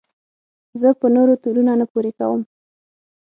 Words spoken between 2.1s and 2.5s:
کوم.